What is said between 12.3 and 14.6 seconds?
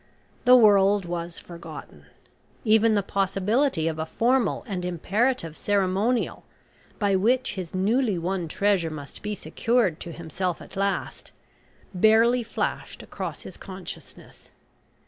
flashed across his consciousness.